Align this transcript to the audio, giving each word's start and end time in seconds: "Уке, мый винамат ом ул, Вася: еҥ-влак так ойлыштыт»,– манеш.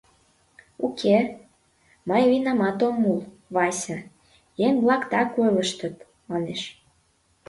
"Уке, 0.85 1.17
мый 2.09 2.23
винамат 2.31 2.79
ом 2.87 2.97
ул, 3.11 3.19
Вася: 3.55 3.97
еҥ-влак 4.67 5.03
так 5.11 5.29
ойлыштыт»,– 5.41 5.95
манеш. 6.29 6.61